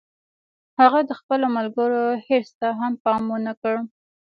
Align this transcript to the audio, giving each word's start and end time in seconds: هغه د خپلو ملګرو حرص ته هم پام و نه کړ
هغه 0.79 0.99
د 1.09 1.11
خپلو 1.19 1.45
ملګرو 1.57 2.03
حرص 2.25 2.51
ته 2.59 2.67
هم 2.79 2.93
پام 3.03 3.23
و 3.33 3.37
نه 3.47 3.53
کړ 3.61 3.75